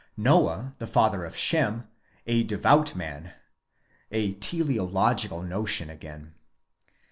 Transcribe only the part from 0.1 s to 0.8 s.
Noah